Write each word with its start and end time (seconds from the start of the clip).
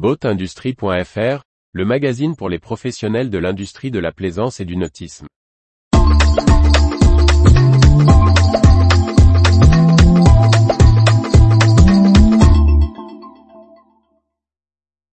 Boatindustrie.fr, 0.00 1.44
le 1.72 1.84
magazine 1.84 2.34
pour 2.34 2.48
les 2.48 2.58
professionnels 2.58 3.28
de 3.28 3.36
l'industrie 3.36 3.90
de 3.90 3.98
la 3.98 4.12
plaisance 4.12 4.58
et 4.58 4.64
du 4.64 4.74
nautisme. 4.78 5.26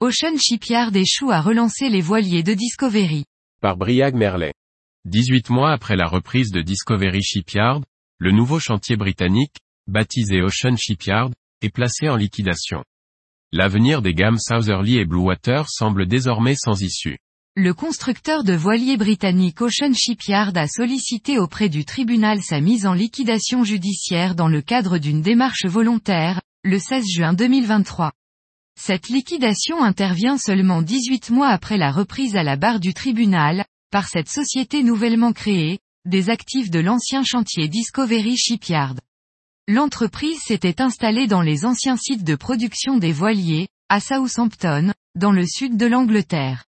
Ocean 0.00 0.38
Shipyard 0.38 0.96
échoue 0.96 1.30
à 1.30 1.42
relancer 1.42 1.90
les 1.90 2.00
voiliers 2.00 2.42
de 2.42 2.54
Discovery. 2.54 3.26
Par 3.60 3.76
Briag 3.76 4.14
Merlet. 4.14 4.54
18 5.04 5.50
mois 5.50 5.72
après 5.72 5.96
la 5.96 6.06
reprise 6.06 6.52
de 6.52 6.62
Discovery 6.62 7.20
Shipyard, 7.20 7.82
le 8.16 8.30
nouveau 8.30 8.58
chantier 8.58 8.96
britannique, 8.96 9.56
baptisé 9.86 10.40
Ocean 10.40 10.76
Shipyard, 10.78 11.28
est 11.60 11.68
placé 11.68 12.08
en 12.08 12.16
liquidation. 12.16 12.82
L'avenir 13.52 14.00
des 14.00 14.14
gammes 14.14 14.38
Southerly 14.38 14.98
et 14.98 15.04
Blue 15.04 15.22
Water 15.22 15.68
semble 15.68 16.06
désormais 16.06 16.54
sans 16.54 16.80
issue. 16.82 17.18
Le 17.56 17.74
constructeur 17.74 18.44
de 18.44 18.52
voiliers 18.52 18.96
britannique 18.96 19.60
Ocean 19.60 19.92
Shipyard 19.92 20.52
a 20.54 20.68
sollicité 20.68 21.36
auprès 21.36 21.68
du 21.68 21.84
tribunal 21.84 22.42
sa 22.42 22.60
mise 22.60 22.86
en 22.86 22.94
liquidation 22.94 23.64
judiciaire 23.64 24.36
dans 24.36 24.46
le 24.46 24.62
cadre 24.62 24.98
d'une 24.98 25.20
démarche 25.20 25.66
volontaire, 25.66 26.40
le 26.62 26.78
16 26.78 27.04
juin 27.08 27.32
2023. 27.32 28.12
Cette 28.80 29.08
liquidation 29.08 29.82
intervient 29.82 30.38
seulement 30.38 30.80
18 30.80 31.30
mois 31.30 31.48
après 31.48 31.76
la 31.76 31.90
reprise 31.90 32.36
à 32.36 32.44
la 32.44 32.54
barre 32.54 32.78
du 32.78 32.94
tribunal, 32.94 33.64
par 33.90 34.06
cette 34.06 34.28
société 34.28 34.84
nouvellement 34.84 35.32
créée, 35.32 35.80
des 36.04 36.30
actifs 36.30 36.70
de 36.70 36.78
l'ancien 36.78 37.24
chantier 37.24 37.66
Discovery 37.66 38.36
Shipyard. 38.36 38.94
L'entreprise 39.68 40.40
s'était 40.40 40.80
installée 40.80 41.26
dans 41.26 41.42
les 41.42 41.64
anciens 41.64 41.96
sites 41.96 42.24
de 42.24 42.34
production 42.34 42.98
des 42.98 43.12
voiliers, 43.12 43.68
à 43.88 44.00
Southampton, 44.00 44.92
dans 45.14 45.32
le 45.32 45.46
sud 45.46 45.76
de 45.76 45.86
l'Angleterre. 45.86 46.64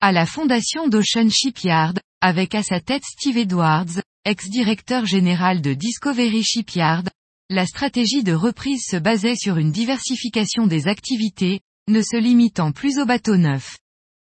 À 0.00 0.12
la 0.12 0.26
fondation 0.26 0.88
d'Ocean 0.88 1.28
Shipyard, 1.30 1.94
avec 2.20 2.54
à 2.54 2.62
sa 2.62 2.80
tête 2.80 3.04
Steve 3.04 3.38
Edwards, 3.38 4.00
ex-directeur 4.24 5.06
général 5.06 5.60
de 5.60 5.74
Discovery 5.74 6.42
Shipyard, 6.42 7.04
la 7.50 7.66
stratégie 7.66 8.22
de 8.22 8.32
reprise 8.32 8.84
se 8.88 8.96
basait 8.96 9.36
sur 9.36 9.58
une 9.58 9.72
diversification 9.72 10.66
des 10.66 10.88
activités, 10.88 11.60
ne 11.88 12.00
se 12.00 12.16
limitant 12.16 12.72
plus 12.72 12.98
aux 12.98 13.06
bateaux 13.06 13.36
neufs. 13.36 13.76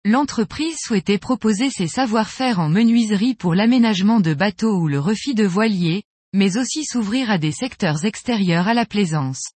L'entreprise 0.04 0.78
souhaitait 0.80 1.18
proposer 1.18 1.70
ses 1.70 1.88
savoir-faire 1.88 2.60
en 2.60 2.70
menuiserie 2.70 3.36
pour 3.36 3.56
l'aménagement 3.56 4.20
de 4.20 4.34
bateaux 4.34 4.78
ou 4.78 4.88
le 4.88 5.00
refit 5.00 5.36
de 5.36 5.46
voiliers, 5.46 6.04
mais 6.36 6.58
aussi 6.58 6.84
s'ouvrir 6.84 7.32
à 7.32 7.38
des 7.38 7.54
secteurs 7.54 8.04
extérieurs 8.04 8.68
à 8.68 8.74
la 8.74 8.86
plaisance. 8.86 9.52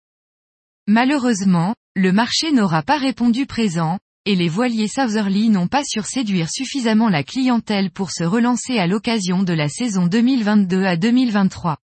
Malheureusement, 0.87 1.75
le 1.93 2.13
marché 2.13 2.53
n'aura 2.53 2.83
pas 2.83 2.97
répondu 2.97 3.45
présent, 3.45 3.99
et 4.25 4.35
les 4.35 4.47
voiliers 4.47 4.87
Southerly 4.87 5.49
n'ont 5.49 5.67
pas 5.67 5.83
su 5.83 6.01
séduire 6.01 6.49
suffisamment 6.49 7.09
la 7.09 7.23
clientèle 7.23 7.91
pour 7.91 8.11
se 8.11 8.23
relancer 8.23 8.79
à 8.79 8.87
l'occasion 8.87 9.43
de 9.43 9.51
la 9.51 9.67
saison 9.67 10.07
2022 10.07 10.85
à 10.85 10.95
2023. 10.95 11.77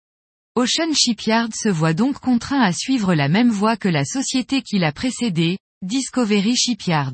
Ocean 0.56 0.94
Shipyard 0.94 1.50
se 1.56 1.70
voit 1.70 1.96
donc 1.96 2.20
contraint 2.20 2.62
à 2.62 2.72
suivre 2.72 3.16
la 3.16 3.30
même 3.30 3.50
voie 3.50 3.78
que 3.78 3.90
la 3.90 4.06
société 4.06 4.62
qui 4.62 4.78
l'a 4.78 4.92
précédé, 4.92 5.58
Discovery 5.82 6.56
Shipyard. 6.56 7.14